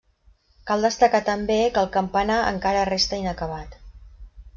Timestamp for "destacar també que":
0.85-1.81